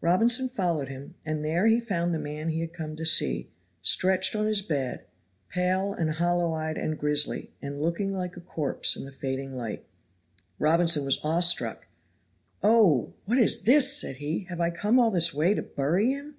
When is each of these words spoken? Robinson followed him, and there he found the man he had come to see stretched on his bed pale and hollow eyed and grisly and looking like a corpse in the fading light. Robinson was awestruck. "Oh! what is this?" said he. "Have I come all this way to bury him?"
Robinson 0.00 0.48
followed 0.48 0.88
him, 0.88 1.14
and 1.24 1.44
there 1.44 1.68
he 1.68 1.78
found 1.78 2.12
the 2.12 2.18
man 2.18 2.48
he 2.48 2.58
had 2.60 2.72
come 2.72 2.96
to 2.96 3.06
see 3.06 3.48
stretched 3.80 4.34
on 4.34 4.44
his 4.46 4.60
bed 4.60 5.04
pale 5.50 5.92
and 5.92 6.10
hollow 6.10 6.52
eyed 6.52 6.76
and 6.76 6.98
grisly 6.98 7.52
and 7.62 7.80
looking 7.80 8.12
like 8.12 8.36
a 8.36 8.40
corpse 8.40 8.96
in 8.96 9.04
the 9.04 9.12
fading 9.12 9.56
light. 9.56 9.84
Robinson 10.58 11.04
was 11.04 11.20
awestruck. 11.24 11.86
"Oh! 12.60 13.12
what 13.26 13.38
is 13.38 13.62
this?" 13.62 13.96
said 13.96 14.16
he. 14.16 14.46
"Have 14.48 14.60
I 14.60 14.70
come 14.70 14.98
all 14.98 15.12
this 15.12 15.32
way 15.32 15.54
to 15.54 15.62
bury 15.62 16.10
him?" 16.10 16.34